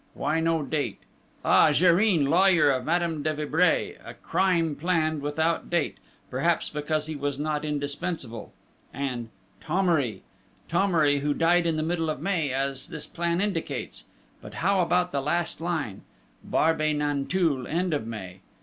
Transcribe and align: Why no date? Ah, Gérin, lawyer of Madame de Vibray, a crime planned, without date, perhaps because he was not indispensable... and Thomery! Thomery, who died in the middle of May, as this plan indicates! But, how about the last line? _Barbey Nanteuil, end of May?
Why 0.15 0.39
no 0.39 0.63
date? 0.63 0.97
Ah, 1.45 1.67
Gérin, 1.69 2.27
lawyer 2.27 2.71
of 2.71 2.85
Madame 2.85 3.21
de 3.21 3.35
Vibray, 3.35 3.97
a 4.03 4.15
crime 4.15 4.75
planned, 4.75 5.21
without 5.21 5.69
date, 5.69 5.99
perhaps 6.31 6.71
because 6.71 7.05
he 7.05 7.15
was 7.15 7.37
not 7.37 7.63
indispensable... 7.63 8.51
and 8.91 9.29
Thomery! 9.59 10.23
Thomery, 10.67 11.19
who 11.19 11.35
died 11.35 11.67
in 11.67 11.77
the 11.77 11.83
middle 11.83 12.09
of 12.09 12.19
May, 12.19 12.51
as 12.51 12.87
this 12.87 13.05
plan 13.05 13.39
indicates! 13.41 14.05
But, 14.41 14.55
how 14.65 14.79
about 14.81 15.11
the 15.11 15.21
last 15.21 15.61
line? 15.61 16.01
_Barbey 16.49 16.95
Nanteuil, 16.95 17.67
end 17.67 17.93
of 17.93 18.07
May? 18.07 18.39